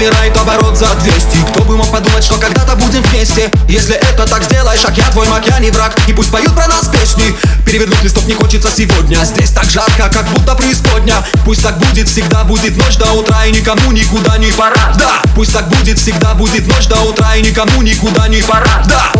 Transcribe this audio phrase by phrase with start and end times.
[0.00, 3.50] набирает оборот за 200 Кто бы мог подумать, что когда-то будем вместе.
[3.68, 5.94] Если это так сделаешь, а я твой маг, я не враг.
[6.08, 7.36] И пусть поют про нас песни.
[7.66, 9.22] Перевернуть листок не хочется сегодня.
[9.24, 11.16] Здесь так жарко, как будто преисподня.
[11.44, 14.94] Пусть так будет, всегда будет ночь до утра И никому никуда не пора.
[14.96, 18.82] Да, пусть так будет, всегда будет ночь до утра И никому никуда не пора.
[18.86, 19.12] Да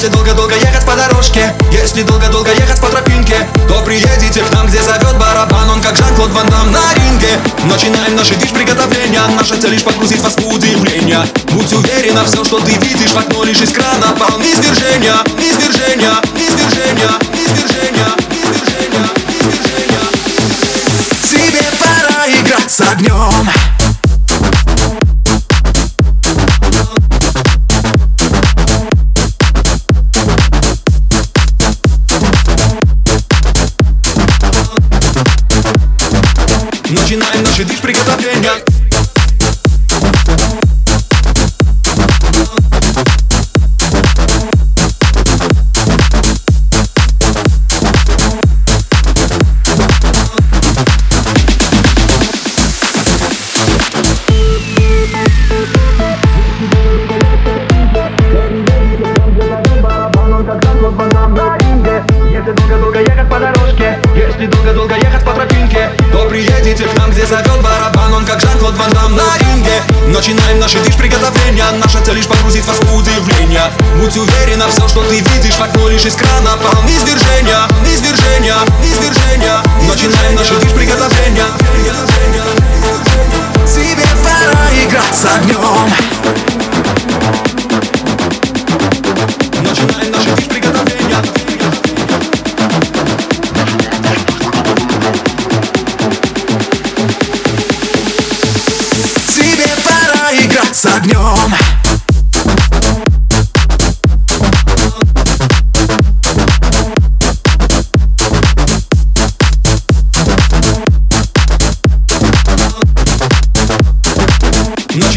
[0.00, 4.82] Если долго-долго ехать по дорожке Если долго-долго ехать по тропинке То приедете к нам, где
[4.82, 7.38] зовет барабан Он как Жан-Клод Ван Дам на ринге.
[7.64, 11.20] Начинаем наши дичь приготовления Наша цель лишь погрузить вас в удивление.
[11.50, 18.10] Будь уверена, все, что ты видишь В окно лишь из крана низвержения, низвержения, низвержения, низвержения,
[18.32, 19.06] низвержения
[21.20, 23.50] Тебе пора играть с огнем
[37.64, 38.52] Дичь приготовления
[62.32, 65.99] Если долго-долго ехать по дорожке Если долго-долго ехать по тропинке
[70.10, 71.70] Начинаем наши дичь приготовления.
[71.78, 73.70] Наша цель лишь погрузить вас в удивление.
[74.00, 75.54] Будь уверена, все, что ты видишь.
[75.54, 81.46] В окно лишь из крана Пал низвержения, низвержения, низвержения Начинаем наши дичь приготовления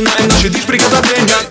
[0.00, 1.49] начинаем наши дичь приготовления